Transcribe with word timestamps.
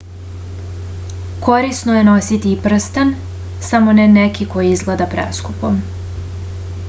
корисно 1.47 1.97
је 1.97 2.07
носити 2.07 2.49
и 2.53 2.57
прстен 2.63 3.13
само 3.67 3.95
не 4.01 4.07
неки 4.15 4.47
који 4.55 4.71
изгледа 4.79 5.09
прескупо 5.15 5.75